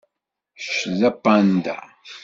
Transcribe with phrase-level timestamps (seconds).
[0.59, 1.77] Kečč d apanda.